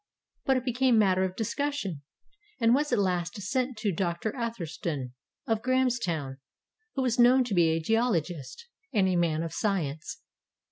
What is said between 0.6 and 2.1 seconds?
became matter of discussion,